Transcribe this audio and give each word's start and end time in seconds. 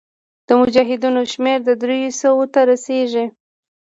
د 0.47 0.49
مجاهدینو 0.59 1.21
شمېر 1.33 1.59
دریو 1.81 2.17
سوو 2.21 2.43
ته 2.53 2.59
رسېدی. 2.71 3.25